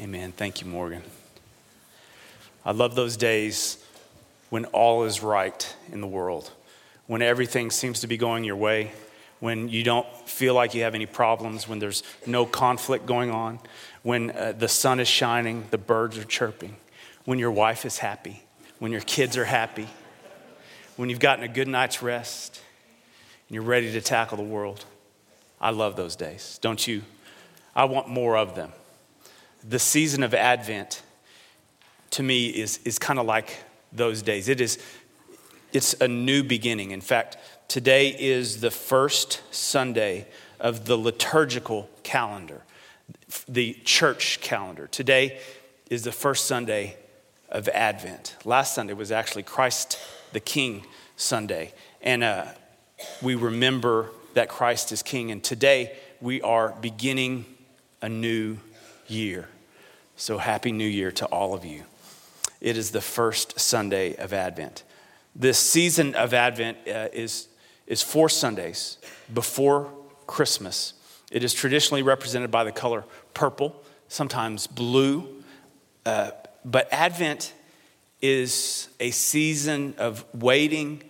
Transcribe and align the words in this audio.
Amen. 0.00 0.32
Thank 0.32 0.62
you, 0.62 0.66
Morgan. 0.66 1.02
I 2.64 2.72
love 2.72 2.94
those 2.94 3.18
days 3.18 3.84
when 4.48 4.64
all 4.66 5.04
is 5.04 5.22
right 5.22 5.76
in 5.92 6.00
the 6.00 6.06
world, 6.06 6.50
when 7.06 7.20
everything 7.20 7.70
seems 7.70 8.00
to 8.00 8.06
be 8.06 8.16
going 8.16 8.42
your 8.42 8.56
way, 8.56 8.92
when 9.40 9.68
you 9.68 9.82
don't 9.82 10.06
feel 10.26 10.54
like 10.54 10.74
you 10.74 10.84
have 10.84 10.94
any 10.94 11.04
problems, 11.04 11.68
when 11.68 11.80
there's 11.80 12.02
no 12.26 12.46
conflict 12.46 13.04
going 13.04 13.30
on, 13.30 13.58
when 14.02 14.30
uh, 14.30 14.52
the 14.52 14.68
sun 14.68 15.00
is 15.00 15.08
shining, 15.08 15.66
the 15.70 15.76
birds 15.76 16.16
are 16.16 16.24
chirping, 16.24 16.76
when 17.26 17.38
your 17.38 17.50
wife 17.50 17.84
is 17.84 17.98
happy, 17.98 18.42
when 18.78 18.92
your 18.92 19.02
kids 19.02 19.36
are 19.36 19.44
happy, 19.44 19.88
when 20.96 21.10
you've 21.10 21.20
gotten 21.20 21.44
a 21.44 21.48
good 21.48 21.68
night's 21.68 22.00
rest, 22.00 22.62
and 23.48 23.54
you're 23.54 23.62
ready 23.62 23.92
to 23.92 24.00
tackle 24.00 24.38
the 24.38 24.42
world. 24.42 24.86
I 25.60 25.72
love 25.72 25.94
those 25.96 26.16
days, 26.16 26.58
don't 26.62 26.86
you? 26.86 27.02
I 27.76 27.84
want 27.84 28.08
more 28.08 28.38
of 28.38 28.54
them. 28.54 28.72
The 29.68 29.78
season 29.78 30.22
of 30.22 30.32
Advent 30.32 31.02
to 32.10 32.22
me 32.22 32.48
is, 32.48 32.80
is 32.84 32.98
kind 32.98 33.18
of 33.18 33.26
like 33.26 33.58
those 33.92 34.22
days. 34.22 34.48
It 34.48 34.60
is, 34.60 34.78
it's 35.72 35.94
a 36.00 36.08
new 36.08 36.42
beginning. 36.42 36.92
In 36.92 37.00
fact, 37.00 37.36
today 37.68 38.08
is 38.08 38.60
the 38.60 38.70
first 38.70 39.42
Sunday 39.50 40.26
of 40.58 40.86
the 40.86 40.96
liturgical 40.96 41.90
calendar, 42.02 42.62
the 43.48 43.74
church 43.84 44.40
calendar. 44.40 44.86
Today 44.86 45.38
is 45.90 46.04
the 46.04 46.12
first 46.12 46.46
Sunday 46.46 46.96
of 47.50 47.68
Advent. 47.68 48.36
Last 48.44 48.74
Sunday 48.74 48.94
was 48.94 49.12
actually 49.12 49.42
Christ 49.42 49.98
the 50.32 50.40
King 50.40 50.86
Sunday. 51.16 51.72
And 52.00 52.24
uh, 52.24 52.46
we 53.20 53.34
remember 53.34 54.10
that 54.34 54.48
Christ 54.48 54.90
is 54.92 55.02
King. 55.02 55.30
And 55.30 55.44
today 55.44 55.96
we 56.20 56.40
are 56.42 56.74
beginning 56.80 57.44
a 58.00 58.08
new 58.08 58.58
year. 59.10 59.48
So, 60.16 60.38
Happy 60.38 60.72
New 60.72 60.86
Year 60.86 61.10
to 61.12 61.26
all 61.26 61.54
of 61.54 61.64
you. 61.64 61.84
It 62.60 62.76
is 62.76 62.90
the 62.90 63.00
first 63.00 63.58
Sunday 63.58 64.16
of 64.16 64.32
Advent. 64.32 64.84
This 65.34 65.58
season 65.58 66.14
of 66.14 66.34
Advent 66.34 66.78
uh, 66.86 67.08
is, 67.12 67.48
is 67.86 68.02
four 68.02 68.28
Sundays 68.28 68.98
before 69.32 69.90
Christmas. 70.26 70.94
It 71.30 71.44
is 71.44 71.54
traditionally 71.54 72.02
represented 72.02 72.50
by 72.50 72.64
the 72.64 72.72
color 72.72 73.04
purple, 73.32 73.82
sometimes 74.08 74.66
blue. 74.66 75.42
Uh, 76.04 76.32
but 76.64 76.92
Advent 76.92 77.54
is 78.20 78.88
a 78.98 79.10
season 79.10 79.94
of 79.96 80.24
waiting 80.34 81.02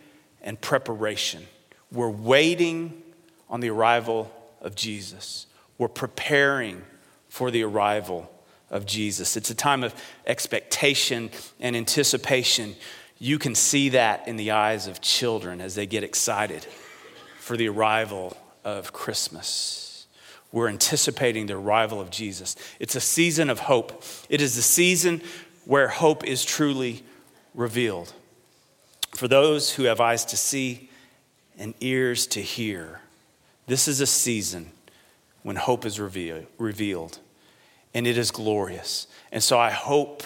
and 0.43 0.61
preparation. 0.61 1.47
We're 1.91 2.11
waiting 2.11 3.03
on 3.49 3.61
the 3.61 3.71
arrival 3.71 4.31
of 4.61 4.77
Jesus, 4.77 5.47
we're 5.79 5.89
preparing 5.89 6.83
for 7.31 7.51
the 7.51 7.63
arrival 7.63 8.31
of 8.69 8.85
Jesus. 8.85 9.37
It's 9.37 9.51
a 9.51 9.55
time 9.55 9.83
of 9.83 9.95
expectation 10.27 11.31
and 11.59 11.75
anticipation. 11.75 12.75
You 13.19 13.39
can 13.39 13.55
see 13.55 13.91
that 13.91 14.29
in 14.29 14.37
the 14.37 14.51
eyes 14.51 14.87
of 14.87 15.01
children 15.01 15.61
as 15.61 15.75
they 15.75 15.87
get 15.87 16.05
excited 16.05 16.67
for 17.39 17.57
the 17.57 17.69
arrival 17.69 18.37
of 18.65 18.93
Christmas. 18.93 20.07
We're 20.53 20.69
anticipating 20.69 21.47
the 21.47 21.57
arrival 21.57 22.01
of 22.01 22.11
Jesus. 22.11 22.57
It's 22.81 22.97
a 22.97 23.01
season 23.01 23.49
of 23.49 23.61
hope. 23.61 24.03
It 24.29 24.43
is 24.43 24.57
the 24.57 24.63
season 24.63 25.23
where 25.65 25.89
hope 25.89 26.25
is 26.25 26.45
truly 26.45 27.05
revealed. 27.55 28.13
For 29.15 29.29
those 29.29 29.75
who 29.75 29.85
have 29.85 30.01
eyes 30.01 30.25
to 30.27 30.37
see 30.37 30.91
and 31.57 31.75
ears 31.81 32.27
to 32.29 32.43
hear, 32.43 33.01
this 33.67 33.87
is 33.87 34.01
a 34.01 34.07
season 34.07 34.73
when 35.43 35.57
hope 35.57 35.87
is 35.87 35.99
revealed 35.99 37.19
and 37.95 38.07
it 38.07 38.19
is 38.19 38.31
glorious. 38.31 39.07
And 39.33 39.43
so 39.43 39.59
I 39.59 39.71
hope, 39.71 40.23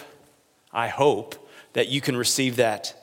I 0.71 0.87
hope 0.87 1.35
that 1.73 1.87
you 1.87 2.01
can 2.01 2.15
receive 2.15 2.57
that 2.57 2.93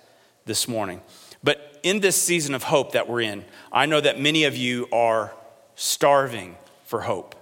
this 0.45 0.69
morning. 0.69 1.03
But 1.43 1.81
in 1.83 2.01
this 2.01 2.21
season 2.21 2.55
of 2.55 2.65
hope 2.65 2.93
that 2.93 3.09
we're 3.09 3.23
in, 3.23 3.45
I 3.73 3.87
know 3.87 4.01
that 4.01 4.21
many 4.21 4.45
of 4.45 4.57
you 4.57 4.89
are 4.93 5.33
starving 5.75 6.57
for 6.85 7.03
hope. 7.03 7.35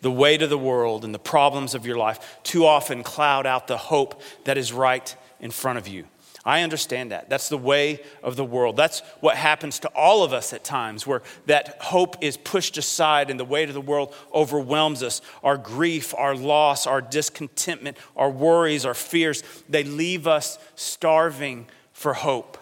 The 0.00 0.10
weight 0.10 0.42
of 0.42 0.50
the 0.50 0.58
world 0.58 1.04
and 1.04 1.14
the 1.14 1.18
problems 1.18 1.74
of 1.74 1.84
your 1.84 1.96
life 1.96 2.38
too 2.42 2.64
often 2.64 3.02
cloud 3.02 3.46
out 3.46 3.66
the 3.66 3.76
hope 3.76 4.22
that 4.44 4.56
is 4.56 4.72
right 4.72 5.14
in 5.40 5.50
front 5.50 5.78
of 5.78 5.86
you. 5.86 6.06
I 6.44 6.62
understand 6.62 7.12
that. 7.12 7.28
That's 7.28 7.50
the 7.50 7.58
way 7.58 8.00
of 8.22 8.36
the 8.36 8.44
world. 8.44 8.76
That's 8.76 9.00
what 9.20 9.36
happens 9.36 9.78
to 9.80 9.88
all 9.88 10.24
of 10.24 10.32
us 10.32 10.52
at 10.52 10.64
times, 10.64 11.06
where 11.06 11.22
that 11.46 11.76
hope 11.82 12.16
is 12.22 12.38
pushed 12.38 12.78
aside 12.78 13.30
and 13.30 13.38
the 13.38 13.44
weight 13.44 13.68
of 13.68 13.74
the 13.74 13.80
world 13.80 14.14
overwhelms 14.32 15.02
us. 15.02 15.20
Our 15.44 15.58
grief, 15.58 16.14
our 16.16 16.34
loss, 16.34 16.86
our 16.86 17.02
discontentment, 17.02 17.98
our 18.16 18.30
worries, 18.30 18.86
our 18.86 18.94
fears, 18.94 19.42
they 19.68 19.84
leave 19.84 20.26
us 20.26 20.58
starving 20.76 21.66
for 21.92 22.14
hope. 22.14 22.56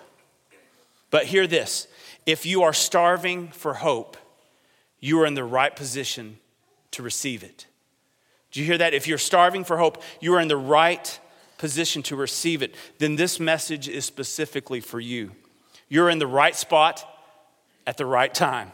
But 1.11 1.27
hear 1.27 1.47
this 1.47 1.87
if 2.27 2.45
you 2.45 2.65
are 2.65 2.73
starving 2.73 3.49
for 3.49 3.75
hope, 3.75 4.17
you 4.99 5.21
are 5.21 5.27
in 5.27 5.35
the 5.35 5.45
right 5.45 5.75
position 5.75 6.39
to 6.91 7.03
receive 7.03 7.45
it. 7.45 7.67
Do 8.51 8.61
you 8.61 8.67
hear 8.67 8.79
that? 8.79 8.93
If 8.93 9.07
you're 9.07 9.19
starving 9.19 9.63
for 9.63 9.79
hope, 9.79 10.03
you 10.21 10.35
are 10.35 10.41
in 10.41 10.49
the 10.49 10.57
right 10.57 11.21
position 11.59 12.03
to 12.05 12.17
receive 12.17 12.63
it, 12.63 12.75
then 12.99 13.17
this 13.17 13.39
message 13.39 13.89
is 13.89 14.05
specifically 14.05 14.81
for 14.81 15.01
you. 15.01 15.33
You're 15.89 16.09
in 16.09 16.19
the 16.19 16.27
right 16.27 16.57
spot 16.57 17.05
at 17.87 17.97
the 17.97 18.07
right 18.07 18.33
time. 18.33 18.73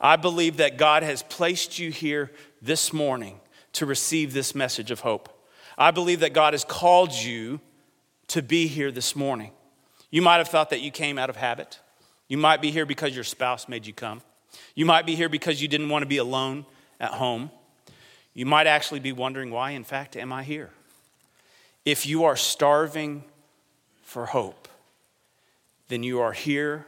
I 0.00 0.16
believe 0.16 0.58
that 0.58 0.78
God 0.78 1.02
has 1.02 1.22
placed 1.22 1.78
you 1.78 1.90
here 1.90 2.30
this 2.62 2.92
morning 2.92 3.40
to 3.72 3.86
receive 3.86 4.32
this 4.32 4.54
message 4.54 4.90
of 4.90 5.00
hope. 5.00 5.28
I 5.76 5.90
believe 5.90 6.20
that 6.20 6.32
God 6.32 6.54
has 6.54 6.64
called 6.64 7.12
you 7.12 7.60
to 8.28 8.42
be 8.42 8.66
here 8.66 8.90
this 8.90 9.16
morning. 9.16 9.52
You 10.10 10.22
might 10.22 10.38
have 10.38 10.48
thought 10.48 10.70
that 10.70 10.80
you 10.80 10.90
came 10.90 11.18
out 11.18 11.30
of 11.30 11.36
habit. 11.36 11.78
You 12.28 12.38
might 12.38 12.60
be 12.60 12.70
here 12.70 12.86
because 12.86 13.14
your 13.14 13.24
spouse 13.24 13.68
made 13.68 13.86
you 13.86 13.92
come. 13.92 14.22
You 14.74 14.84
might 14.84 15.06
be 15.06 15.14
here 15.14 15.28
because 15.28 15.62
you 15.62 15.68
didn't 15.68 15.88
want 15.88 16.02
to 16.02 16.08
be 16.08 16.18
alone 16.18 16.66
at 16.98 17.12
home. 17.12 17.50
You 18.34 18.46
might 18.46 18.66
actually 18.66 19.00
be 19.00 19.12
wondering, 19.12 19.50
why, 19.50 19.72
in 19.72 19.84
fact, 19.84 20.16
am 20.16 20.32
I 20.32 20.42
here? 20.42 20.70
If 21.84 22.06
you 22.06 22.24
are 22.24 22.36
starving 22.36 23.24
for 24.02 24.26
hope, 24.26 24.68
then 25.88 26.02
you 26.02 26.20
are 26.20 26.32
here 26.32 26.86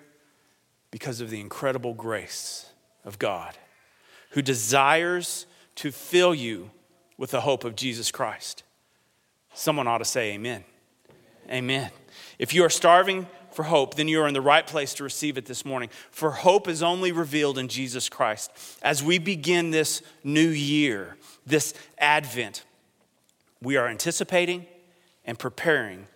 because 0.90 1.20
of 1.20 1.30
the 1.30 1.40
incredible 1.40 1.94
grace 1.94 2.70
of 3.04 3.18
God, 3.18 3.56
who 4.30 4.42
desires 4.42 5.46
to 5.76 5.90
fill 5.90 6.34
you 6.34 6.70
with 7.16 7.30
the 7.30 7.40
hope 7.40 7.64
of 7.64 7.74
Jesus 7.74 8.10
Christ. 8.10 8.62
Someone 9.54 9.86
ought 9.88 9.98
to 9.98 10.04
say, 10.04 10.32
Amen. 10.32 10.64
Amen. 11.50 11.90
If 12.38 12.54
you 12.54 12.64
are 12.64 12.70
starving 12.70 13.26
for 13.50 13.64
hope, 13.64 13.94
then 13.94 14.08
you 14.08 14.20
are 14.22 14.28
in 14.28 14.34
the 14.34 14.40
right 14.40 14.66
place 14.66 14.94
to 14.94 15.04
receive 15.04 15.36
it 15.36 15.46
this 15.46 15.64
morning. 15.64 15.90
For 16.10 16.30
hope 16.30 16.68
is 16.68 16.82
only 16.82 17.12
revealed 17.12 17.58
in 17.58 17.68
Jesus 17.68 18.08
Christ. 18.08 18.50
As 18.82 19.02
we 19.02 19.18
begin 19.18 19.70
this 19.70 20.02
new 20.24 20.48
year, 20.48 21.16
this 21.46 21.74
Advent, 21.98 22.64
we 23.60 23.76
are 23.76 23.88
anticipating 23.88 24.66
and 25.24 25.38
preparing 25.38 26.06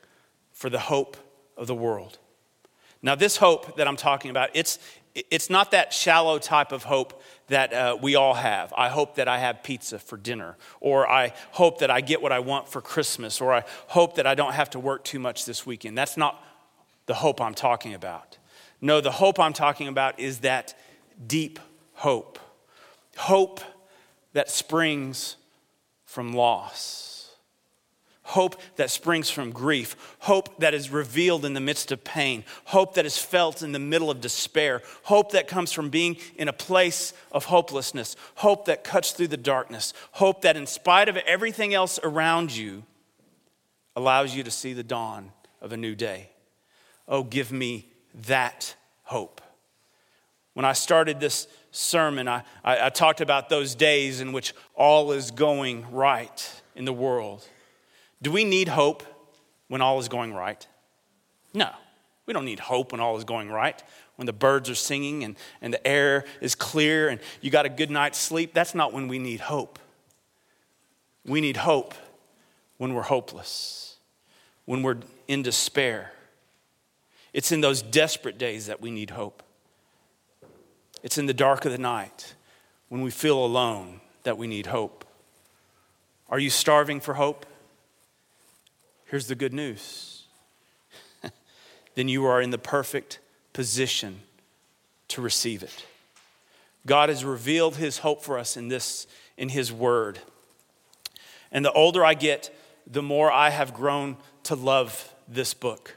for 0.52 0.70
the 0.70 0.78
hope 0.78 1.16
of 1.56 1.66
the 1.66 1.74
world. 1.74 2.18
Now, 3.02 3.14
this 3.14 3.36
hope 3.36 3.76
that 3.76 3.86
I'm 3.86 3.96
talking 3.96 4.30
about, 4.30 4.50
it's, 4.54 4.78
it's 5.14 5.50
not 5.50 5.70
that 5.70 5.92
shallow 5.92 6.38
type 6.38 6.72
of 6.72 6.84
hope 6.84 7.22
that 7.48 7.72
uh, 7.72 7.96
we 8.00 8.16
all 8.16 8.34
have. 8.34 8.72
I 8.76 8.88
hope 8.88 9.16
that 9.16 9.28
I 9.28 9.38
have 9.38 9.62
pizza 9.62 9.98
for 9.98 10.16
dinner, 10.16 10.56
or 10.80 11.08
I 11.08 11.32
hope 11.52 11.78
that 11.78 11.90
I 11.90 12.00
get 12.00 12.20
what 12.20 12.32
I 12.32 12.40
want 12.40 12.68
for 12.68 12.80
Christmas, 12.80 13.40
or 13.40 13.52
I 13.54 13.64
hope 13.88 14.16
that 14.16 14.26
I 14.26 14.34
don't 14.34 14.54
have 14.54 14.70
to 14.70 14.80
work 14.80 15.04
too 15.04 15.18
much 15.18 15.44
this 15.44 15.64
weekend. 15.64 15.96
That's 15.96 16.16
not 16.16 16.42
the 17.06 17.14
hope 17.14 17.40
I'm 17.40 17.54
talking 17.54 17.94
about. 17.94 18.38
No, 18.80 19.00
the 19.00 19.12
hope 19.12 19.38
I'm 19.38 19.52
talking 19.52 19.88
about 19.88 20.18
is 20.18 20.40
that 20.40 20.74
deep 21.26 21.60
hope. 21.94 22.38
Hope 23.16 23.60
that 24.32 24.50
springs 24.50 25.36
from 26.04 26.32
loss 26.32 27.25
hope 28.26 28.60
that 28.74 28.90
springs 28.90 29.30
from 29.30 29.52
grief, 29.52 29.96
hope 30.18 30.58
that 30.58 30.74
is 30.74 30.90
revealed 30.90 31.44
in 31.44 31.54
the 31.54 31.60
midst 31.60 31.92
of 31.92 32.02
pain, 32.02 32.44
hope 32.64 32.94
that 32.94 33.06
is 33.06 33.16
felt 33.16 33.62
in 33.62 33.70
the 33.70 33.78
middle 33.78 34.10
of 34.10 34.20
despair, 34.20 34.82
hope 35.04 35.30
that 35.30 35.46
comes 35.46 35.70
from 35.70 35.90
being 35.90 36.16
in 36.36 36.48
a 36.48 36.52
place 36.52 37.12
of 37.30 37.44
hopelessness, 37.44 38.16
hope 38.36 38.64
that 38.64 38.82
cuts 38.82 39.12
through 39.12 39.28
the 39.28 39.36
darkness, 39.36 39.92
hope 40.12 40.42
that, 40.42 40.56
in 40.56 40.66
spite 40.66 41.08
of 41.08 41.16
everything 41.18 41.72
else 41.72 42.00
around 42.02 42.54
you, 42.54 42.82
allows 43.94 44.34
you 44.34 44.42
to 44.42 44.50
see 44.50 44.72
the 44.72 44.82
dawn 44.82 45.30
of 45.62 45.72
a 45.72 45.76
new 45.76 45.94
day. 45.94 46.30
Oh, 47.06 47.22
give 47.22 47.52
me 47.52 47.86
that 48.26 48.74
hope. 49.04 49.40
When 50.54 50.64
I 50.64 50.72
started 50.72 51.20
this 51.20 51.46
sermon, 51.70 52.26
I, 52.26 52.42
I, 52.64 52.86
I 52.86 52.88
talked 52.90 53.20
about 53.20 53.48
those 53.48 53.76
days 53.76 54.20
in 54.20 54.32
which 54.32 54.52
all 54.74 55.12
is 55.12 55.30
going 55.30 55.88
right 55.92 56.62
in 56.74 56.84
the 56.86 56.92
world 56.92 57.46
do 58.22 58.30
we 58.30 58.44
need 58.44 58.68
hope 58.68 59.02
when 59.68 59.80
all 59.80 59.98
is 59.98 60.08
going 60.08 60.32
right? 60.32 60.66
No. 61.52 61.70
We 62.26 62.32
don't 62.32 62.44
need 62.44 62.58
hope 62.58 62.92
when 62.92 63.00
all 63.00 63.16
is 63.16 63.24
going 63.24 63.50
right. 63.50 63.80
When 64.16 64.26
the 64.26 64.32
birds 64.32 64.68
are 64.68 64.74
singing 64.74 65.22
and, 65.22 65.36
and 65.62 65.72
the 65.72 65.86
air 65.86 66.24
is 66.40 66.54
clear 66.54 67.08
and 67.08 67.20
you 67.40 67.50
got 67.50 67.66
a 67.66 67.68
good 67.68 67.90
night's 67.90 68.18
sleep, 68.18 68.52
that's 68.52 68.74
not 68.74 68.92
when 68.92 69.06
we 69.08 69.18
need 69.18 69.40
hope. 69.40 69.78
We 71.24 71.40
need 71.40 71.56
hope 71.56 71.94
when 72.78 72.94
we're 72.94 73.02
hopeless, 73.02 73.96
when 74.64 74.82
we're 74.82 74.98
in 75.28 75.42
despair. 75.42 76.12
It's 77.32 77.52
in 77.52 77.60
those 77.60 77.82
desperate 77.82 78.38
days 78.38 78.66
that 78.66 78.80
we 78.80 78.90
need 78.90 79.10
hope. 79.10 79.42
It's 81.02 81.18
in 81.18 81.26
the 81.26 81.34
dark 81.34 81.64
of 81.64 81.72
the 81.72 81.78
night 81.78 82.34
when 82.88 83.02
we 83.02 83.10
feel 83.10 83.44
alone 83.44 84.00
that 84.24 84.38
we 84.38 84.46
need 84.46 84.66
hope. 84.66 85.04
Are 86.28 86.38
you 86.38 86.50
starving 86.50 87.00
for 87.00 87.14
hope? 87.14 87.46
Here's 89.06 89.28
the 89.28 89.34
good 89.34 89.54
news. 89.54 90.24
then 91.94 92.08
you 92.08 92.24
are 92.26 92.42
in 92.42 92.50
the 92.50 92.58
perfect 92.58 93.20
position 93.52 94.20
to 95.08 95.22
receive 95.22 95.62
it. 95.62 95.84
God 96.84 97.08
has 97.08 97.24
revealed 97.24 97.76
his 97.76 97.98
hope 97.98 98.22
for 98.22 98.38
us 98.38 98.56
in 98.56 98.68
this 98.68 99.06
in 99.36 99.48
his 99.48 99.72
word. 99.72 100.18
And 101.52 101.64
the 101.64 101.72
older 101.72 102.04
I 102.04 102.14
get, 102.14 102.54
the 102.86 103.02
more 103.02 103.30
I 103.30 103.50
have 103.50 103.74
grown 103.74 104.16
to 104.44 104.54
love 104.54 105.12
this 105.28 105.54
book. 105.54 105.94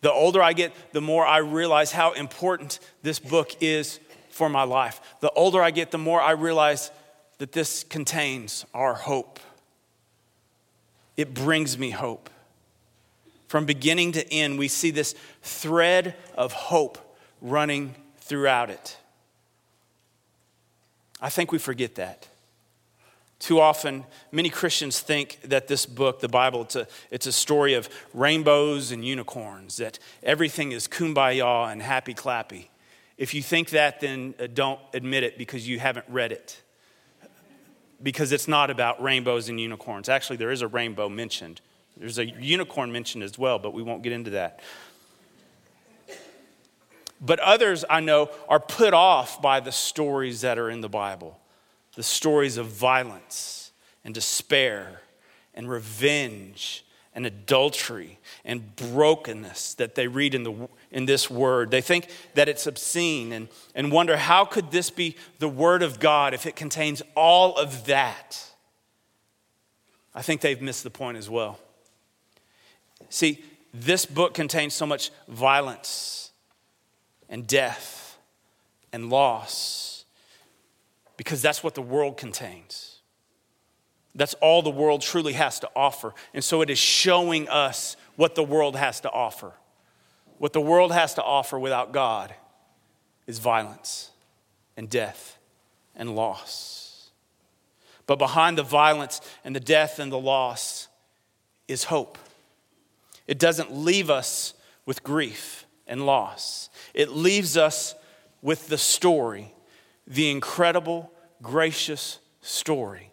The 0.00 0.12
older 0.12 0.42
I 0.42 0.52
get, 0.52 0.72
the 0.92 1.00
more 1.00 1.26
I 1.26 1.38
realize 1.38 1.92
how 1.92 2.12
important 2.12 2.78
this 3.02 3.18
book 3.18 3.52
is 3.62 4.00
for 4.30 4.48
my 4.48 4.64
life. 4.64 5.00
The 5.20 5.30
older 5.30 5.62
I 5.62 5.70
get, 5.70 5.90
the 5.90 5.98
more 5.98 6.20
I 6.20 6.32
realize 6.32 6.90
that 7.38 7.52
this 7.52 7.84
contains 7.84 8.64
our 8.74 8.94
hope. 8.94 9.40
It 11.16 11.34
brings 11.34 11.78
me 11.78 11.90
hope. 11.90 12.30
From 13.46 13.66
beginning 13.66 14.12
to 14.12 14.32
end, 14.32 14.58
we 14.58 14.68
see 14.68 14.90
this 14.90 15.14
thread 15.42 16.16
of 16.34 16.52
hope 16.52 16.98
running 17.40 17.94
throughout 18.18 18.70
it. 18.70 18.96
I 21.20 21.28
think 21.28 21.52
we 21.52 21.58
forget 21.58 21.94
that. 21.94 22.28
Too 23.38 23.60
often, 23.60 24.04
many 24.32 24.48
Christians 24.48 25.00
think 25.00 25.38
that 25.44 25.68
this 25.68 25.86
book, 25.86 26.20
the 26.20 26.28
Bible, 26.28 26.62
it's 26.62 26.76
a, 26.76 26.88
it's 27.10 27.26
a 27.26 27.32
story 27.32 27.74
of 27.74 27.88
rainbows 28.14 28.90
and 28.90 29.04
unicorns, 29.04 29.76
that 29.76 29.98
everything 30.22 30.72
is 30.72 30.88
kumbaya 30.88 31.70
and 31.70 31.82
happy 31.82 32.14
clappy. 32.14 32.68
If 33.18 33.34
you 33.34 33.42
think 33.42 33.70
that, 33.70 34.00
then 34.00 34.34
uh, 34.40 34.46
don't 34.52 34.80
admit 34.92 35.22
it 35.22 35.38
because 35.38 35.68
you 35.68 35.78
haven't 35.78 36.06
read 36.08 36.32
it. 36.32 36.60
Because 38.02 38.32
it's 38.32 38.48
not 38.48 38.70
about 38.70 39.02
rainbows 39.02 39.48
and 39.48 39.60
unicorns. 39.60 40.08
Actually, 40.08 40.36
there 40.36 40.50
is 40.50 40.62
a 40.62 40.68
rainbow 40.68 41.08
mentioned, 41.08 41.60
there's 41.96 42.18
a 42.18 42.26
unicorn 42.26 42.90
mentioned 42.92 43.22
as 43.22 43.38
well, 43.38 43.58
but 43.58 43.72
we 43.72 43.82
won't 43.82 44.02
get 44.02 44.12
into 44.12 44.30
that. 44.30 44.60
But 47.20 47.38
others 47.40 47.84
I 47.88 48.00
know 48.00 48.30
are 48.48 48.60
put 48.60 48.92
off 48.92 49.40
by 49.40 49.60
the 49.60 49.72
stories 49.72 50.42
that 50.42 50.58
are 50.58 50.68
in 50.68 50.80
the 50.80 50.88
Bible 50.88 51.40
the 51.94 52.02
stories 52.02 52.56
of 52.56 52.66
violence 52.66 53.70
and 54.04 54.14
despair 54.14 55.00
and 55.54 55.68
revenge 55.70 56.84
and 57.14 57.26
adultery 57.26 58.18
and 58.44 58.74
brokenness 58.76 59.74
that 59.74 59.94
they 59.94 60.08
read 60.08 60.34
in, 60.34 60.42
the, 60.42 60.68
in 60.90 61.06
this 61.06 61.30
word. 61.30 61.70
They 61.70 61.80
think 61.80 62.08
that 62.34 62.48
it's 62.48 62.66
obscene 62.66 63.32
and, 63.32 63.48
and 63.74 63.92
wonder 63.92 64.16
how 64.16 64.44
could 64.44 64.70
this 64.70 64.90
be 64.90 65.16
the 65.38 65.48
word 65.48 65.82
of 65.82 66.00
God 66.00 66.34
if 66.34 66.46
it 66.46 66.56
contains 66.56 67.02
all 67.14 67.56
of 67.56 67.86
that? 67.86 68.50
I 70.14 70.22
think 70.22 70.40
they've 70.40 70.60
missed 70.60 70.82
the 70.82 70.90
point 70.90 71.16
as 71.16 71.30
well. 71.30 71.58
See, 73.08 73.44
this 73.72 74.06
book 74.06 74.34
contains 74.34 74.74
so 74.74 74.86
much 74.86 75.10
violence 75.28 76.30
and 77.28 77.46
death 77.46 78.18
and 78.92 79.10
loss 79.10 80.04
because 81.16 81.42
that's 81.42 81.62
what 81.62 81.74
the 81.74 81.82
world 81.82 82.16
contains. 82.16 82.93
That's 84.14 84.34
all 84.34 84.62
the 84.62 84.70
world 84.70 85.02
truly 85.02 85.32
has 85.32 85.58
to 85.60 85.70
offer. 85.74 86.14
And 86.32 86.44
so 86.44 86.62
it 86.62 86.70
is 86.70 86.78
showing 86.78 87.48
us 87.48 87.96
what 88.16 88.34
the 88.34 88.44
world 88.44 88.76
has 88.76 89.00
to 89.00 89.10
offer. 89.10 89.52
What 90.38 90.52
the 90.52 90.60
world 90.60 90.92
has 90.92 91.14
to 91.14 91.22
offer 91.22 91.58
without 91.58 91.92
God 91.92 92.34
is 93.26 93.38
violence 93.38 94.10
and 94.76 94.88
death 94.88 95.38
and 95.96 96.14
loss. 96.14 97.10
But 98.06 98.18
behind 98.18 98.58
the 98.58 98.62
violence 98.62 99.20
and 99.44 99.56
the 99.56 99.60
death 99.60 99.98
and 99.98 100.12
the 100.12 100.18
loss 100.18 100.88
is 101.66 101.84
hope. 101.84 102.18
It 103.26 103.38
doesn't 103.38 103.72
leave 103.72 104.10
us 104.10 104.54
with 104.86 105.02
grief 105.02 105.64
and 105.86 106.06
loss, 106.06 106.70
it 106.92 107.10
leaves 107.10 107.56
us 107.56 107.94
with 108.42 108.68
the 108.68 108.78
story, 108.78 109.52
the 110.06 110.30
incredible, 110.30 111.10
gracious 111.42 112.18
story 112.40 113.10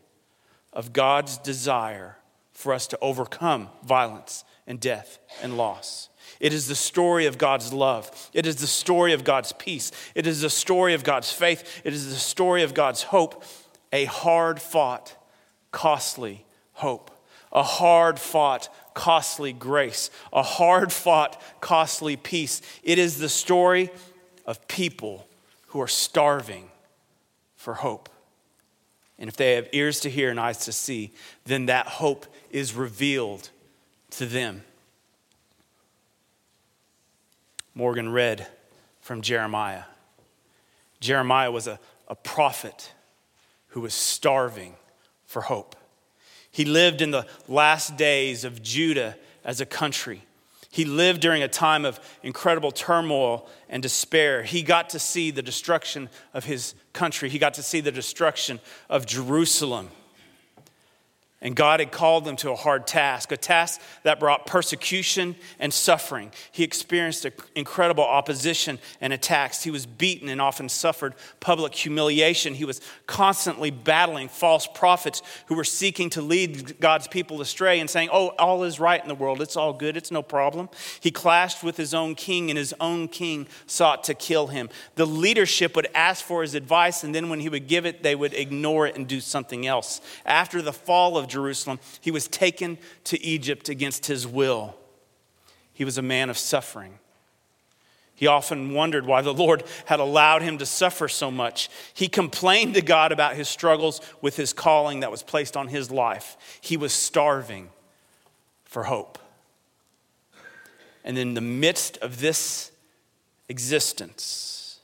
of 0.73 0.93
God's 0.93 1.37
desire 1.37 2.17
for 2.51 2.73
us 2.73 2.87
to 2.87 2.99
overcome 3.01 3.69
violence 3.83 4.43
and 4.67 4.79
death 4.79 5.19
and 5.41 5.57
loss. 5.57 6.09
It 6.39 6.53
is 6.53 6.67
the 6.67 6.75
story 6.75 7.25
of 7.25 7.37
God's 7.37 7.73
love. 7.73 8.29
It 8.33 8.45
is 8.45 8.57
the 8.57 8.67
story 8.67 9.13
of 9.13 9.23
God's 9.23 9.51
peace. 9.53 9.91
It 10.15 10.27
is 10.27 10.41
the 10.41 10.49
story 10.49 10.93
of 10.93 11.03
God's 11.03 11.31
faith. 11.31 11.81
It 11.83 11.93
is 11.93 12.09
the 12.09 12.19
story 12.19 12.63
of 12.63 12.73
God's 12.73 13.03
hope, 13.03 13.43
a 13.91 14.05
hard 14.05 14.61
fought, 14.61 15.15
costly 15.71 16.45
hope, 16.73 17.11
a 17.51 17.63
hard 17.63 18.19
fought, 18.19 18.69
costly 18.93 19.53
grace, 19.53 20.09
a 20.31 20.43
hard 20.43 20.91
fought, 20.91 21.41
costly 21.59 22.15
peace. 22.15 22.61
It 22.83 22.97
is 22.97 23.17
the 23.17 23.29
story 23.29 23.89
of 24.45 24.67
people 24.67 25.27
who 25.67 25.81
are 25.81 25.87
starving 25.87 26.69
for 27.55 27.75
hope. 27.75 28.09
And 29.21 29.29
if 29.29 29.37
they 29.37 29.53
have 29.53 29.69
ears 29.71 29.99
to 29.99 30.09
hear 30.09 30.31
and 30.31 30.39
eyes 30.39 30.57
to 30.65 30.71
see, 30.71 31.11
then 31.45 31.67
that 31.67 31.85
hope 31.85 32.25
is 32.49 32.73
revealed 32.73 33.51
to 34.09 34.25
them. 34.25 34.63
Morgan 37.75 38.11
read 38.11 38.47
from 38.99 39.21
Jeremiah. 39.21 39.83
Jeremiah 40.99 41.51
was 41.51 41.67
a, 41.67 41.79
a 42.07 42.15
prophet 42.15 42.93
who 43.67 43.81
was 43.81 43.93
starving 43.93 44.73
for 45.27 45.43
hope. 45.43 45.75
He 46.49 46.65
lived 46.65 46.99
in 46.99 47.11
the 47.11 47.27
last 47.47 47.95
days 47.97 48.43
of 48.43 48.63
Judah 48.63 49.15
as 49.45 49.61
a 49.61 49.67
country. 49.67 50.23
He 50.71 50.85
lived 50.85 51.21
during 51.21 51.43
a 51.43 51.49
time 51.49 51.83
of 51.83 51.99
incredible 52.23 52.71
turmoil 52.71 53.47
and 53.69 53.83
despair. 53.83 54.41
He 54.43 54.63
got 54.63 54.89
to 54.91 54.99
see 54.99 55.29
the 55.29 55.41
destruction 55.41 56.09
of 56.33 56.45
his 56.45 56.73
country, 56.93 57.29
he 57.29 57.39
got 57.39 57.53
to 57.55 57.63
see 57.63 57.81
the 57.81 57.91
destruction 57.91 58.59
of 58.89 59.05
Jerusalem. 59.05 59.89
And 61.43 61.55
God 61.55 61.79
had 61.79 61.91
called 61.91 62.23
them 62.23 62.35
to 62.37 62.51
a 62.51 62.55
hard 62.55 62.85
task, 62.85 63.31
a 63.31 63.37
task 63.37 63.81
that 64.03 64.19
brought 64.19 64.45
persecution 64.45 65.35
and 65.59 65.73
suffering. 65.73 66.31
He 66.51 66.63
experienced 66.63 67.25
incredible 67.55 68.03
opposition 68.03 68.77
and 69.01 69.11
attacks. 69.11 69.63
He 69.63 69.71
was 69.71 69.87
beaten 69.87 70.29
and 70.29 70.39
often 70.39 70.69
suffered 70.69 71.15
public 71.39 71.73
humiliation. 71.73 72.53
He 72.53 72.65
was 72.65 72.79
constantly 73.07 73.71
battling 73.71 74.29
false 74.29 74.67
prophets 74.67 75.23
who 75.47 75.55
were 75.55 75.63
seeking 75.63 76.11
to 76.11 76.21
lead 76.21 76.79
God's 76.79 77.07
people 77.07 77.41
astray 77.41 77.79
and 77.79 77.89
saying, 77.89 78.09
Oh, 78.13 78.29
all 78.37 78.63
is 78.63 78.79
right 78.79 79.01
in 79.01 79.07
the 79.07 79.15
world. 79.15 79.41
It's 79.41 79.57
all 79.57 79.73
good. 79.73 79.97
It's 79.97 80.11
no 80.11 80.21
problem. 80.21 80.69
He 80.99 81.09
clashed 81.09 81.63
with 81.63 81.75
his 81.75 81.95
own 81.95 82.13
king, 82.13 82.51
and 82.51 82.57
his 82.57 82.75
own 82.79 83.07
king 83.07 83.47
sought 83.65 84.03
to 84.03 84.13
kill 84.13 84.47
him. 84.47 84.69
The 84.93 85.07
leadership 85.07 85.75
would 85.75 85.87
ask 85.95 86.23
for 86.23 86.43
his 86.43 86.53
advice, 86.53 87.03
and 87.03 87.15
then 87.15 87.29
when 87.29 87.39
he 87.39 87.49
would 87.49 87.67
give 87.67 87.87
it, 87.87 88.03
they 88.03 88.13
would 88.13 88.35
ignore 88.35 88.85
it 88.85 88.95
and 88.95 89.07
do 89.07 89.19
something 89.19 89.65
else. 89.65 90.01
After 90.23 90.61
the 90.61 90.73
fall 90.73 91.17
of 91.17 91.30
Jerusalem, 91.31 91.79
he 91.99 92.11
was 92.11 92.27
taken 92.27 92.77
to 93.05 93.19
Egypt 93.23 93.69
against 93.69 94.05
his 94.05 94.27
will. 94.27 94.75
He 95.73 95.83
was 95.83 95.97
a 95.97 96.03
man 96.03 96.29
of 96.29 96.37
suffering. 96.37 96.99
He 98.13 98.27
often 98.27 98.73
wondered 98.75 99.07
why 99.07 99.23
the 99.23 99.33
Lord 99.33 99.63
had 99.85 99.99
allowed 99.99 100.43
him 100.43 100.59
to 100.59 100.65
suffer 100.67 101.07
so 101.07 101.31
much. 101.31 101.69
He 101.91 102.07
complained 102.07 102.75
to 102.75 102.81
God 102.83 103.11
about 103.11 103.35
his 103.35 103.49
struggles 103.49 103.99
with 104.21 104.35
his 104.35 104.53
calling 104.53 104.99
that 104.99 105.09
was 105.09 105.23
placed 105.23 105.57
on 105.57 105.69
his 105.69 105.89
life. 105.89 106.37
He 106.61 106.77
was 106.77 106.93
starving 106.93 107.69
for 108.63 108.83
hope. 108.83 109.17
And 111.03 111.17
in 111.17 111.33
the 111.33 111.41
midst 111.41 111.97
of 111.97 112.19
this 112.19 112.71
existence, 113.49 114.79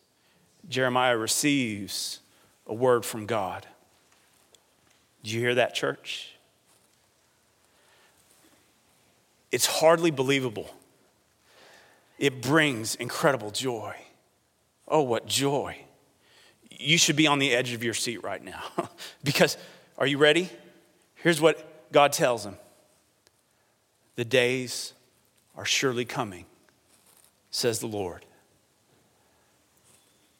Jeremiah 0.68 1.16
receives 1.16 2.22
a 2.66 2.74
word 2.74 3.06
from 3.06 3.27
God. 3.27 3.68
Did 5.22 5.32
you 5.32 5.42
hear 5.42 5.56
that, 5.56 5.75
church? 5.75 6.34
It's 9.51 9.66
hardly 9.66 10.12
believable. 10.12 10.70
It 12.18 12.42
brings 12.42 12.96
incredible 12.96 13.51
joy. 13.51 13.96
Oh, 14.88 15.01
what 15.01 15.27
joy. 15.27 15.77
You 16.70 16.98
should 16.98 17.16
be 17.16 17.27
on 17.27 17.39
the 17.39 17.54
edge 17.54 17.74
of 17.74 17.84
your 17.84 17.94
seat 17.94 18.24
right 18.24 18.44
now. 18.44 18.63
because, 19.24 19.58
are 19.98 20.08
you 20.08 20.18
ready? 20.18 20.50
Here's 21.16 21.42
what 21.42 21.92
God 21.92 22.13
tells 22.13 22.46
him 22.46 22.58
The 24.16 24.25
days 24.25 24.94
are 25.56 25.66
surely 25.66 26.06
coming, 26.06 26.46
says 27.51 27.80
the 27.80 27.88
Lord. 27.88 28.25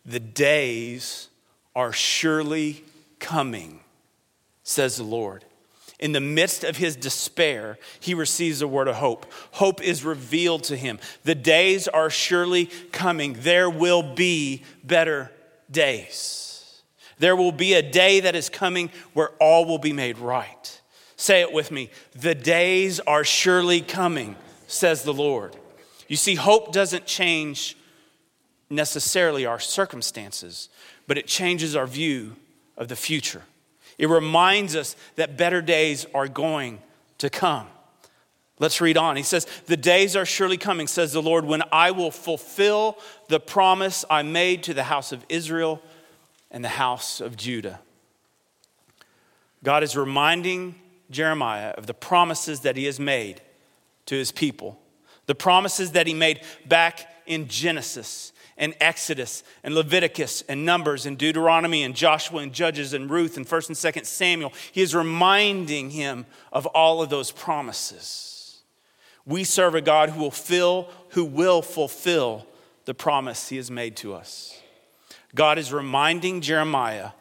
The 0.06 0.20
days 0.20 1.30
are 1.76 1.92
surely 1.92 2.84
coming, 3.20 3.82
says 4.64 4.98
the 4.98 5.04
Lord 5.04 5.44
In 6.00 6.12
the 6.12 6.20
midst 6.22 6.64
of 6.64 6.78
his 6.78 6.96
despair, 6.96 7.80
he 8.00 8.14
receives 8.14 8.62
a 8.62 8.68
word 8.68 8.88
of 8.88 8.98
hope. 8.98 9.26
Hope 9.52 9.82
is 9.82 10.06
revealed 10.06 10.64
to 10.66 10.78
him. 10.78 11.00
The 11.24 11.34
days 11.34 11.88
are 11.88 12.12
surely 12.12 12.68
coming. 12.92 13.38
There 13.40 13.70
will 13.70 14.04
be 14.04 14.64
better 14.84 15.32
days. 15.72 16.82
There 17.18 17.36
will 17.36 17.52
be 17.52 17.74
a 17.74 17.82
day 17.82 18.20
that 18.20 18.36
is 18.36 18.48
coming 18.48 18.92
where 19.14 19.30
all 19.40 19.66
will 19.66 19.80
be 19.80 19.94
made 19.94 20.20
right. 20.20 20.82
Say 21.16 21.42
it 21.42 21.52
with 21.52 21.72
me. 21.72 21.90
The 22.14 22.36
days 22.36 23.00
are 23.00 23.24
surely 23.24 23.82
coming, 23.82 24.36
says 24.68 25.02
the 25.02 25.14
Lord. 25.14 25.56
You 26.08 26.16
see, 26.16 26.36
hope 26.36 26.72
doesn't 26.72 27.08
change 27.08 27.76
necessarily 28.70 29.48
our 29.48 29.60
circumstances, 29.60 30.70
but 31.08 31.18
it 31.18 31.26
changes 31.26 31.76
our 31.76 31.88
view 31.88 32.36
of 32.78 32.88
the 32.88 32.96
future. 32.96 33.42
It 33.98 34.10
reminds 34.10 34.76
us 34.76 34.96
that 35.16 35.38
better 35.38 35.62
days 35.62 36.06
are 36.14 36.28
going 36.28 36.80
to 37.18 37.30
come. 37.30 37.68
Let's 38.60 38.82
read 38.82 38.98
on. 38.98 39.18
He 39.18 39.24
says, 39.24 39.46
The 39.66 39.78
days 39.78 40.16
are 40.16 40.26
surely 40.26 40.58
coming, 40.58 40.88
says 40.88 41.14
the 41.14 41.22
Lord, 41.22 41.46
when 41.46 41.64
I 41.72 41.92
will 41.92 42.12
fulfill 42.12 42.98
the 43.28 43.40
promise 43.40 44.04
I 44.10 44.24
made 44.24 44.64
to 44.64 44.74
the 44.74 44.84
house 44.84 45.12
of 45.12 45.26
Israel 45.30 45.82
and 46.50 46.64
the 46.64 46.70
house 46.70 47.22
of 47.22 47.38
Judah. 47.38 47.80
God 49.64 49.84
is 49.84 49.96
reminding 49.96 50.76
Jeremiah 51.10 51.70
of 51.72 51.88
the 51.88 51.94
promises 51.94 52.62
that 52.62 52.76
he 52.76 52.86
has 52.86 53.00
made 53.00 53.42
to 54.08 54.16
his 54.16 54.32
people, 54.32 54.80
the 55.26 55.36
promises 55.36 55.92
that 55.92 56.08
he 56.08 56.14
made 56.14 56.42
back 56.66 57.08
in 57.26 57.48
Genesis 57.48 58.32
and 58.58 58.76
Exodus 58.80 59.44
and 59.64 59.76
Leviticus 59.76 60.44
and 60.50 60.66
Numbers 60.66 61.06
and 61.06 61.18
Deuteronomy 61.18 61.84
and 61.84 61.96
Joshua 61.96 62.42
and 62.42 62.54
Judges 62.54 62.94
and 62.94 63.10
Ruth 63.10 63.38
and 63.38 63.48
1st 63.48 63.68
and 63.70 63.78
2nd 63.78 64.06
Samuel. 64.06 64.54
He 64.72 64.82
is 64.82 64.96
reminding 64.96 65.92
him 65.92 66.26
of 66.52 66.66
all 66.68 67.02
of 67.02 67.10
those 67.10 67.32
promises. 67.32 68.62
We 69.26 69.44
serve 69.44 69.76
a 69.76 69.82
God 69.82 70.10
who 70.10 70.22
will 70.22 70.32
fill, 70.32 70.90
who 71.10 71.26
will 71.26 71.62
fulfill 71.62 72.48
the 72.86 72.94
promise 72.94 73.50
he 73.50 73.58
has 73.58 73.70
made 73.70 73.96
to 73.98 74.14
us. 74.14 74.60
God 75.36 75.58
is 75.58 75.74
reminding 75.74 76.42
Jeremiah 76.42 77.12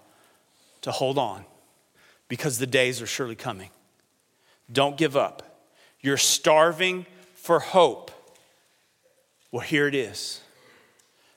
to 0.83 0.93
hold 0.93 1.19
on 1.19 1.45
because 2.28 2.59
the 2.59 2.66
days 2.66 3.02
are 3.02 3.07
surely 3.07 3.35
coming. 3.35 3.71
Don't 4.73 4.97
give 4.97 5.16
up. 5.16 5.43
You're 6.00 6.16
starving 6.16 7.07
for 7.35 7.59
hope. 7.59 8.11
Well, 9.50 9.62
here 9.62 9.88
it 9.88 9.95
is. 9.95 10.40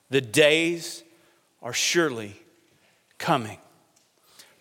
The 0.09 0.21
days 0.21 1.03
are 1.61 1.73
surely 1.73 2.35
coming. 3.17 3.59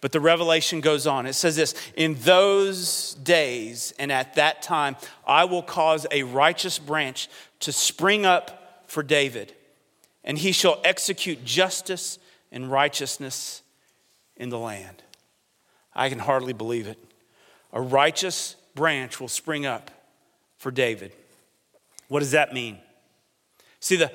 But 0.01 0.13
the 0.13 0.21
revelation 0.21 0.81
goes 0.81 1.07
on. 1.07 1.27
It 1.27 1.33
says 1.33 1.57
this 1.57 1.75
In 1.97 2.15
those 2.21 3.15
days 3.15 3.93
and 3.99 4.13
at 4.13 4.35
that 4.35 4.63
time, 4.63 4.97
I 5.27 5.45
will 5.45 5.63
cause 5.63 6.07
a 6.11 6.23
righteous 6.23 6.79
branch 6.79 7.29
to 7.61 7.73
spring 7.73 8.25
up 8.25 8.85
for 8.87 9.03
David, 9.03 9.53
and 10.23 10.39
he 10.39 10.53
shall 10.53 10.81
execute 10.85 11.45
justice 11.45 12.19
and 12.53 12.71
righteousness 12.71 13.63
in 14.37 14.51
the 14.51 14.59
land. 14.59 15.03
I 15.95 16.09
can 16.09 16.21
hardly 16.21 16.53
believe 16.53 16.87
it. 16.87 16.99
A 17.73 17.81
righteous 17.81 18.55
branch 18.75 19.21
will 19.21 19.29
spring 19.29 19.67
up 19.67 19.91
for 20.59 20.71
David. 20.71 21.13
What 22.07 22.21
does 22.21 22.31
that 22.31 22.55
mean? 22.55 22.79
See, 23.81 23.97
the, 23.97 24.11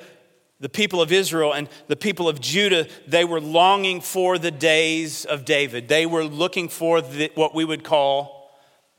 the 0.60 0.68
people 0.68 1.02
of 1.02 1.12
Israel 1.12 1.52
and 1.52 1.68
the 1.88 1.96
people 1.96 2.28
of 2.28 2.40
Judah, 2.40 2.86
they 3.06 3.24
were 3.24 3.40
longing 3.40 4.00
for 4.00 4.38
the 4.38 4.50
days 4.50 5.24
of 5.24 5.44
David. 5.44 5.88
They 5.88 6.06
were 6.06 6.24
looking 6.24 6.68
for 6.68 7.00
the, 7.00 7.30
what 7.34 7.54
we 7.54 7.64
would 7.64 7.84
call 7.84 8.50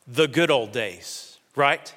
the 0.07 0.27
good 0.27 0.51
old 0.51 0.71
days, 0.71 1.37
right? 1.55 1.93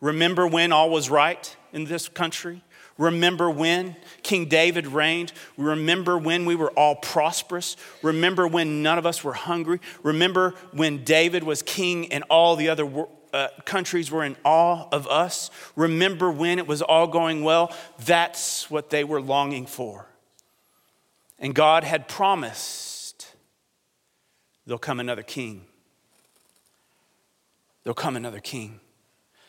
Remember 0.00 0.46
when 0.46 0.72
all 0.72 0.90
was 0.90 1.10
right 1.10 1.56
in 1.72 1.84
this 1.84 2.08
country? 2.08 2.62
Remember 2.98 3.50
when 3.50 3.96
King 4.22 4.46
David 4.46 4.86
reigned? 4.86 5.32
Remember 5.56 6.18
when 6.18 6.44
we 6.44 6.54
were 6.54 6.70
all 6.72 6.96
prosperous? 6.96 7.76
Remember 8.02 8.46
when 8.46 8.82
none 8.82 8.98
of 8.98 9.06
us 9.06 9.24
were 9.24 9.32
hungry? 9.32 9.80
Remember 10.02 10.54
when 10.72 11.02
David 11.04 11.42
was 11.42 11.62
king 11.62 12.12
and 12.12 12.22
all 12.30 12.54
the 12.54 12.68
other 12.68 13.06
uh, 13.32 13.48
countries 13.64 14.10
were 14.10 14.24
in 14.24 14.36
awe 14.44 14.86
of 14.92 15.06
us. 15.08 15.50
Remember 15.76 16.30
when 16.30 16.58
it 16.58 16.66
was 16.66 16.82
all 16.82 17.06
going 17.06 17.42
well? 17.42 17.74
That's 18.04 18.70
what 18.70 18.90
they 18.90 19.04
were 19.04 19.20
longing 19.20 19.66
for. 19.66 20.06
And 21.38 21.54
God 21.54 21.84
had 21.84 22.08
promised 22.08 23.34
there'll 24.66 24.78
come 24.78 25.00
another 25.00 25.22
king. 25.22 25.64
There'll 27.82 27.94
come 27.94 28.16
another 28.16 28.40
king. 28.40 28.80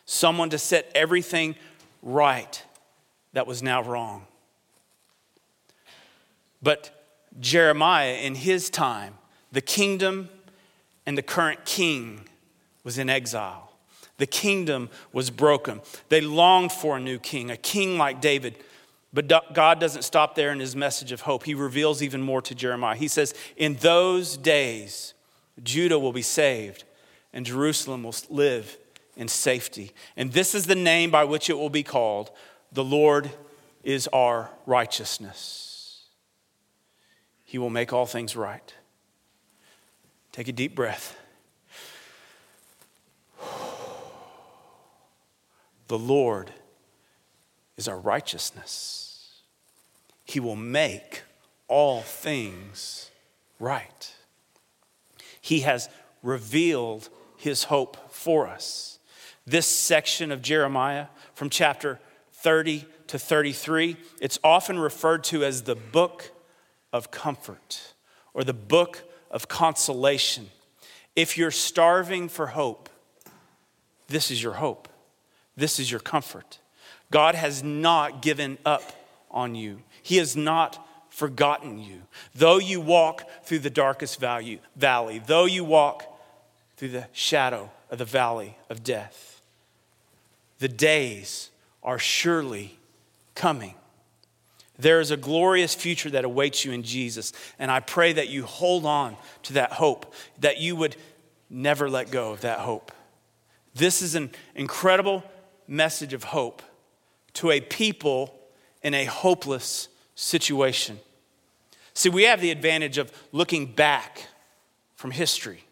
Someone 0.06 0.50
to 0.50 0.58
set 0.58 0.90
everything 0.94 1.54
right 2.02 2.62
that 3.32 3.46
was 3.46 3.62
now 3.62 3.82
wrong. 3.82 4.26
But 6.62 7.04
Jeremiah, 7.38 8.14
in 8.14 8.34
his 8.34 8.70
time, 8.70 9.14
the 9.52 9.60
kingdom 9.60 10.30
and 11.06 11.16
the 11.16 11.22
current 11.22 11.64
king 11.64 12.28
was 12.82 12.98
in 12.98 13.10
exile. 13.10 13.73
The 14.18 14.26
kingdom 14.26 14.90
was 15.12 15.30
broken. 15.30 15.80
They 16.08 16.20
longed 16.20 16.72
for 16.72 16.96
a 16.96 17.00
new 17.00 17.18
king, 17.18 17.50
a 17.50 17.56
king 17.56 17.98
like 17.98 18.20
David. 18.20 18.56
But 19.12 19.54
God 19.54 19.78
doesn't 19.78 20.02
stop 20.02 20.34
there 20.34 20.50
in 20.50 20.60
his 20.60 20.74
message 20.74 21.12
of 21.12 21.22
hope. 21.22 21.44
He 21.44 21.54
reveals 21.54 22.02
even 22.02 22.20
more 22.20 22.42
to 22.42 22.54
Jeremiah. 22.54 22.96
He 22.96 23.08
says, 23.08 23.34
In 23.56 23.74
those 23.76 24.36
days, 24.36 25.14
Judah 25.62 25.98
will 25.98 26.12
be 26.12 26.22
saved, 26.22 26.84
and 27.32 27.46
Jerusalem 27.46 28.02
will 28.02 28.14
live 28.28 28.76
in 29.16 29.28
safety. 29.28 29.92
And 30.16 30.32
this 30.32 30.54
is 30.54 30.66
the 30.66 30.74
name 30.74 31.10
by 31.10 31.24
which 31.24 31.48
it 31.48 31.54
will 31.54 31.70
be 31.70 31.84
called 31.84 32.30
The 32.72 32.84
Lord 32.84 33.30
is 33.84 34.08
our 34.08 34.50
righteousness. 34.66 36.02
He 37.44 37.58
will 37.58 37.70
make 37.70 37.92
all 37.92 38.06
things 38.06 38.34
right. 38.34 38.74
Take 40.32 40.48
a 40.48 40.52
deep 40.52 40.74
breath. 40.74 41.16
The 45.94 45.98
Lord 46.00 46.50
is 47.76 47.86
our 47.86 48.00
righteousness. 48.00 49.42
He 50.24 50.40
will 50.40 50.56
make 50.56 51.22
all 51.68 52.00
things 52.00 53.12
right. 53.60 54.12
He 55.40 55.60
has 55.60 55.88
revealed 56.20 57.10
his 57.36 57.62
hope 57.62 58.10
for 58.10 58.48
us. 58.48 58.98
This 59.46 59.68
section 59.68 60.32
of 60.32 60.42
Jeremiah 60.42 61.06
from 61.32 61.48
chapter 61.48 62.00
30 62.32 62.86
to 63.06 63.16
33, 63.16 63.96
it's 64.20 64.40
often 64.42 64.80
referred 64.80 65.22
to 65.22 65.44
as 65.44 65.62
the 65.62 65.76
book 65.76 66.32
of 66.92 67.12
comfort 67.12 67.94
or 68.32 68.42
the 68.42 68.52
book 68.52 69.04
of 69.30 69.46
consolation. 69.46 70.50
If 71.14 71.38
you're 71.38 71.52
starving 71.52 72.28
for 72.28 72.48
hope, 72.48 72.88
this 74.08 74.32
is 74.32 74.42
your 74.42 74.54
hope. 74.54 74.88
This 75.56 75.78
is 75.78 75.90
your 75.90 76.00
comfort. 76.00 76.58
God 77.10 77.34
has 77.34 77.62
not 77.62 78.22
given 78.22 78.58
up 78.64 78.82
on 79.30 79.54
you, 79.54 79.82
He 80.02 80.16
has 80.18 80.36
not 80.36 80.84
forgotten 81.10 81.78
you. 81.78 82.02
Though 82.34 82.58
you 82.58 82.80
walk 82.80 83.28
through 83.44 83.60
the 83.60 83.70
darkest 83.70 84.18
valley, 84.18 84.60
though 84.76 85.44
you 85.44 85.64
walk 85.64 86.04
through 86.76 86.88
the 86.88 87.06
shadow 87.12 87.70
of 87.90 87.98
the 87.98 88.04
valley 88.04 88.56
of 88.68 88.82
death, 88.82 89.40
the 90.58 90.68
days 90.68 91.50
are 91.82 91.98
surely 91.98 92.78
coming. 93.34 93.74
There 94.78 95.00
is 95.00 95.10
a 95.10 95.16
glorious 95.16 95.74
future 95.74 96.10
that 96.10 96.24
awaits 96.24 96.64
you 96.64 96.72
in 96.72 96.82
Jesus. 96.82 97.32
And 97.58 97.70
I 97.70 97.80
pray 97.80 98.12
that 98.14 98.28
you 98.28 98.44
hold 98.44 98.84
on 98.84 99.16
to 99.44 99.52
that 99.52 99.72
hope, 99.72 100.12
that 100.40 100.58
you 100.58 100.74
would 100.74 100.96
never 101.48 101.88
let 101.88 102.10
go 102.10 102.32
of 102.32 102.40
that 102.40 102.60
hope. 102.60 102.90
This 103.74 104.02
is 104.02 104.14
an 104.14 104.30
incredible 104.54 105.22
message 105.66 106.12
of 106.12 106.24
hope 106.24 106.62
to 107.34 107.50
a 107.50 107.60
people 107.60 108.38
in 108.82 108.94
a 108.94 109.04
hopeless 109.04 109.88
situation. 110.14 110.98
See, 111.94 112.08
we 112.08 112.24
have 112.24 112.40
the 112.40 112.50
advantage 112.50 112.98
of 112.98 113.12
looking 113.32 113.66
back 113.66 114.28
from 114.94 115.10
history 115.10 115.63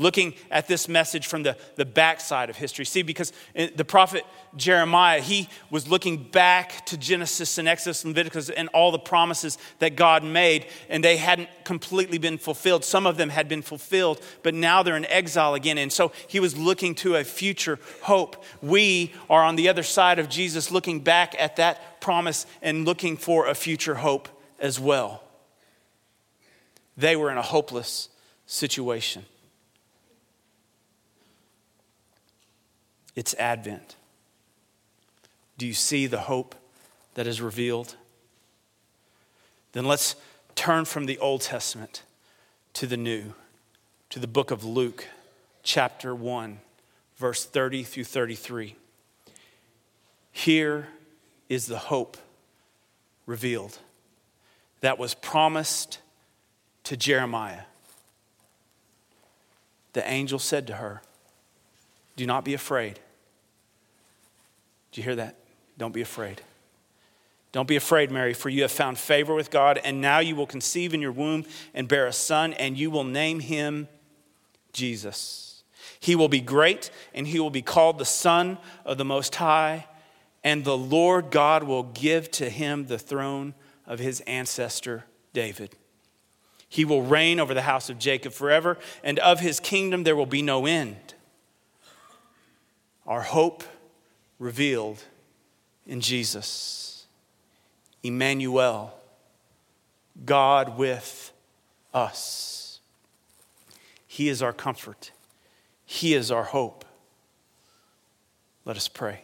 looking 0.00 0.34
at 0.50 0.66
this 0.66 0.88
message 0.88 1.26
from 1.26 1.42
the, 1.42 1.56
the 1.76 1.84
backside 1.84 2.50
of 2.50 2.56
history. 2.56 2.84
See, 2.84 3.02
because 3.02 3.32
the 3.54 3.84
prophet 3.84 4.24
Jeremiah, 4.56 5.20
he 5.20 5.48
was 5.70 5.86
looking 5.86 6.16
back 6.30 6.86
to 6.86 6.96
Genesis 6.96 7.58
and 7.58 7.68
Exodus 7.68 8.02
and 8.02 8.10
Leviticus 8.10 8.48
and 8.50 8.68
all 8.70 8.90
the 8.90 8.98
promises 8.98 9.58
that 9.78 9.96
God 9.96 10.24
made, 10.24 10.66
and 10.88 11.04
they 11.04 11.18
hadn't 11.18 11.48
completely 11.64 12.18
been 12.18 12.38
fulfilled. 12.38 12.84
Some 12.84 13.06
of 13.06 13.16
them 13.16 13.28
had 13.28 13.48
been 13.48 13.62
fulfilled, 13.62 14.20
but 14.42 14.54
now 14.54 14.82
they're 14.82 14.96
in 14.96 15.04
exile 15.06 15.54
again. 15.54 15.78
And 15.78 15.92
so 15.92 16.12
he 16.26 16.40
was 16.40 16.56
looking 16.56 16.94
to 16.96 17.16
a 17.16 17.24
future 17.24 17.78
hope. 18.02 18.42
We 18.62 19.12
are 19.28 19.44
on 19.44 19.56
the 19.56 19.68
other 19.68 19.82
side 19.82 20.18
of 20.18 20.28
Jesus, 20.28 20.70
looking 20.70 21.00
back 21.00 21.34
at 21.38 21.56
that 21.56 22.00
promise 22.00 22.46
and 22.62 22.86
looking 22.86 23.16
for 23.16 23.46
a 23.46 23.54
future 23.54 23.96
hope 23.96 24.28
as 24.58 24.80
well. 24.80 25.22
They 26.96 27.16
were 27.16 27.30
in 27.30 27.38
a 27.38 27.42
hopeless 27.42 28.08
situation. 28.46 29.24
It's 33.14 33.34
Advent. 33.34 33.96
Do 35.58 35.66
you 35.66 35.74
see 35.74 36.06
the 36.06 36.20
hope 36.20 36.54
that 37.14 37.26
is 37.26 37.40
revealed? 37.40 37.96
Then 39.72 39.84
let's 39.84 40.16
turn 40.54 40.84
from 40.84 41.06
the 41.06 41.18
Old 41.18 41.42
Testament 41.42 42.02
to 42.74 42.86
the 42.86 42.96
New, 42.96 43.34
to 44.10 44.18
the 44.18 44.26
book 44.26 44.50
of 44.50 44.64
Luke, 44.64 45.06
chapter 45.62 46.14
1, 46.14 46.60
verse 47.16 47.44
30 47.44 47.82
through 47.82 48.04
33. 48.04 48.76
Here 50.32 50.88
is 51.48 51.66
the 51.66 51.78
hope 51.78 52.16
revealed 53.26 53.78
that 54.80 54.98
was 54.98 55.14
promised 55.14 55.98
to 56.84 56.96
Jeremiah. 56.96 57.62
The 59.92 60.08
angel 60.08 60.38
said 60.38 60.66
to 60.68 60.76
her, 60.76 61.02
Do 62.20 62.26
not 62.26 62.44
be 62.44 62.52
afraid. 62.52 63.00
Do 64.92 65.00
you 65.00 65.04
hear 65.06 65.16
that? 65.16 65.36
Don't 65.78 65.94
be 65.94 66.02
afraid. 66.02 66.42
Don't 67.50 67.66
be 67.66 67.76
afraid, 67.76 68.10
Mary, 68.10 68.34
for 68.34 68.50
you 68.50 68.60
have 68.60 68.70
found 68.70 68.98
favor 68.98 69.34
with 69.34 69.50
God, 69.50 69.80
and 69.82 70.02
now 70.02 70.18
you 70.18 70.36
will 70.36 70.46
conceive 70.46 70.92
in 70.92 71.00
your 71.00 71.12
womb 71.12 71.46
and 71.72 71.88
bear 71.88 72.06
a 72.06 72.12
son, 72.12 72.52
and 72.52 72.76
you 72.76 72.90
will 72.90 73.04
name 73.04 73.40
him 73.40 73.88
Jesus. 74.74 75.62
He 75.98 76.14
will 76.14 76.28
be 76.28 76.42
great, 76.42 76.90
and 77.14 77.26
he 77.26 77.40
will 77.40 77.48
be 77.48 77.62
called 77.62 77.96
the 77.96 78.04
Son 78.04 78.58
of 78.84 78.98
the 78.98 79.04
Most 79.06 79.36
High, 79.36 79.86
and 80.44 80.62
the 80.62 80.76
Lord 80.76 81.30
God 81.30 81.62
will 81.62 81.84
give 81.84 82.30
to 82.32 82.50
him 82.50 82.84
the 82.84 82.98
throne 82.98 83.54
of 83.86 83.98
his 83.98 84.20
ancestor 84.26 85.06
David. 85.32 85.74
He 86.68 86.84
will 86.84 87.00
reign 87.00 87.40
over 87.40 87.54
the 87.54 87.62
house 87.62 87.88
of 87.88 87.98
Jacob 87.98 88.34
forever, 88.34 88.76
and 89.02 89.18
of 89.20 89.40
his 89.40 89.58
kingdom 89.58 90.04
there 90.04 90.16
will 90.16 90.26
be 90.26 90.42
no 90.42 90.66
end. 90.66 91.14
Our 93.10 93.22
hope 93.22 93.64
revealed 94.38 95.02
in 95.84 96.00
Jesus. 96.00 97.06
Emmanuel, 98.04 98.94
God 100.24 100.78
with 100.78 101.32
us. 101.92 102.78
He 104.06 104.28
is 104.28 104.42
our 104.42 104.52
comfort, 104.52 105.10
He 105.84 106.14
is 106.14 106.30
our 106.30 106.44
hope. 106.44 106.84
Let 108.64 108.76
us 108.76 108.86
pray. 108.86 109.22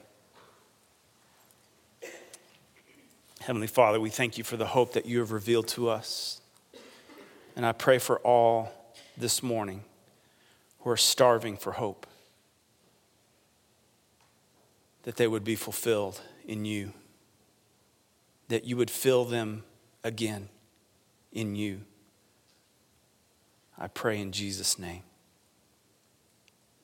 Heavenly 3.41 3.69
Father, 3.69 4.01
we 4.01 4.11
thank 4.11 4.37
you 4.37 4.43
for 4.43 4.57
the 4.57 4.67
hope 4.67 4.95
that 4.95 5.07
you 5.07 5.21
have 5.21 5.31
revealed 5.31 5.69
to 5.69 5.89
us. 5.89 6.41
And 7.55 7.65
I 7.65 7.71
pray 7.71 7.99
for 7.99 8.19
all 8.19 8.73
this 9.17 9.45
morning 9.45 9.85
who 10.81 10.91
are 10.91 10.97
starving 10.97 11.57
for 11.57 11.73
hope, 11.73 12.09
that 15.07 15.15
they 15.15 15.29
would 15.29 15.45
be 15.45 15.55
fulfilled 15.55 16.21
in 16.45 16.65
you, 16.65 16.93
that 18.49 18.65
you 18.65 18.77
would 18.77 18.91
fill 18.91 19.25
them 19.25 19.63
again 20.03 20.49
in 21.31 21.55
you. 21.55 21.81
I 23.79 23.87
pray 23.87 24.21
in 24.21 24.33
Jesus' 24.33 24.81
name. 24.81 25.05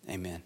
Amen. 0.08 0.44